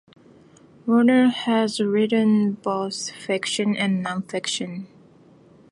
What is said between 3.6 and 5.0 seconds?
and non-fiction.